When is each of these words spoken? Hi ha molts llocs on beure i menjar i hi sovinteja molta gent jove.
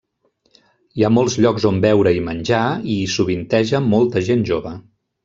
Hi 0.99 1.03
ha 1.03 1.11
molts 1.17 1.35
llocs 1.45 1.67
on 1.71 1.77
beure 1.83 2.13
i 2.19 2.23
menjar 2.29 2.63
i 2.95 2.97
hi 3.03 3.13
sovinteja 3.17 3.83
molta 3.93 4.25
gent 4.31 4.47
jove. 4.51 4.73